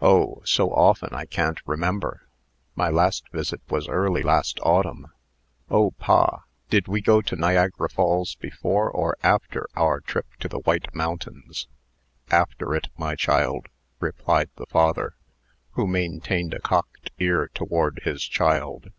"Oh! 0.00 0.40
so 0.44 0.70
often 0.70 1.12
I 1.12 1.24
can't 1.24 1.58
remember. 1.66 2.28
My 2.76 2.88
last 2.90 3.28
visit 3.32 3.60
was 3.68 3.88
early 3.88 4.22
last 4.22 4.60
autumn. 4.62 5.08
Oh! 5.68 5.90
pa, 5.98 6.44
did 6.70 6.86
we 6.86 7.00
go 7.00 7.20
to 7.22 7.34
Niagara 7.34 7.88
Falls 7.88 8.36
before 8.36 8.88
or 8.88 9.16
after 9.20 9.66
our 9.74 9.98
trip 9.98 10.26
to 10.38 10.46
the 10.48 10.60
White 10.60 10.94
Mountains?" 10.94 11.66
"After 12.30 12.72
it, 12.76 12.86
my 12.96 13.16
child," 13.16 13.66
replied 13.98 14.50
the 14.54 14.66
father, 14.66 15.16
who 15.72 15.88
maintained 15.88 16.54
a 16.54 16.60
cocked 16.60 17.10
ear 17.18 17.50
toward 17.52 18.02
his 18.04 18.22
child. 18.22 18.92